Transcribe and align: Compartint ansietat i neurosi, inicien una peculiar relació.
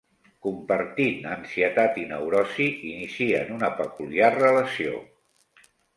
Compartint 0.45 1.27
ansietat 1.33 1.99
i 2.03 2.05
neurosi, 2.13 2.67
inicien 2.93 3.53
una 3.59 3.69
peculiar 3.83 4.31
relació. 4.39 4.95